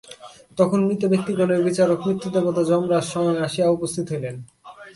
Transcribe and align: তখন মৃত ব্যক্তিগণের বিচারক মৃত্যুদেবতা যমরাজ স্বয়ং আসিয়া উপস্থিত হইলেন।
তখন 0.57 0.79
মৃত 0.87 1.03
ব্যক্তিগণের 1.13 1.61
বিচারক 1.67 1.99
মৃত্যুদেবতা 2.07 2.61
যমরাজ 2.69 3.03
স্বয়ং 3.11 3.35
আসিয়া 3.47 3.67
উপস্থিত 3.77 4.05
হইলেন। 4.13 4.35